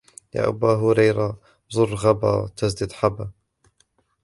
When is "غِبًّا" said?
1.95-2.49